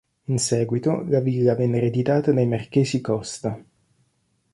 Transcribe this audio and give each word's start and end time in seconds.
In 0.29 0.39
seguito 0.39 1.03
la 1.09 1.19
villa 1.19 1.53
venne 1.53 1.77
ereditata 1.77 2.31
dai 2.31 2.47
marchesi 2.47 3.01
Costa. 3.01 3.63